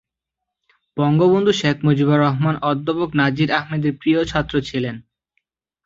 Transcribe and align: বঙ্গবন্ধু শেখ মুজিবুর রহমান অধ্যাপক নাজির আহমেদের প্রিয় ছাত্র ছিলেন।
বঙ্গবন্ধু 0.97 1.51
শেখ 1.51 1.77
মুজিবুর 1.83 2.19
রহমান 2.19 2.55
অধ্যাপক 2.61 3.09
নাজির 3.13 3.49
আহমেদের 3.51 3.93
প্রিয় 4.01 4.19
ছাত্র 4.25 4.53
ছিলেন। 4.61 4.95